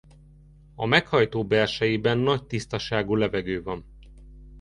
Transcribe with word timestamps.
A 0.75 0.85
meghajtó 0.85 1.43
belsejében 1.45 2.17
nagy 2.17 2.45
tisztaságú 2.45 3.15
levegő 3.15 3.63
van. 3.63 3.85